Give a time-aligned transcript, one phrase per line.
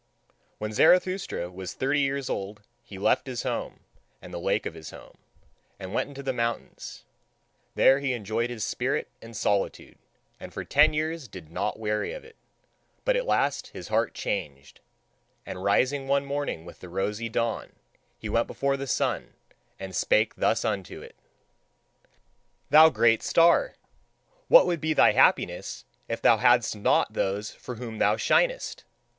[0.57, 3.81] When Zarathustra was thirty years old, he left his home
[4.19, 5.19] and the lake of his home,
[5.77, 7.05] and went into the mountains.
[7.75, 9.99] There he enjoyed his spirit and solitude,
[10.39, 12.35] and for ten years did not weary of it.
[13.05, 14.79] But at last his heart changed,
[15.45, 17.73] and rising one morning with the rosy dawn,
[18.17, 19.35] he went before the sun,
[19.79, 21.15] and spake thus unto it:
[22.71, 23.75] Thou great star!
[24.47, 28.83] What would be thy happiness if thou hadst not those for whom thou shinest!